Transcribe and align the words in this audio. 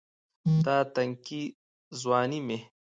دا 0.65 0.77
تنکے 0.93 1.41
ځواني 2.01 2.39
مې 2.47 2.59